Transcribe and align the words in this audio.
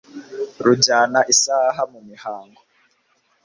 Rujyana 0.63 1.19
isahaha 1.33 1.83
mu 1.91 1.99
mihigo 2.07 2.59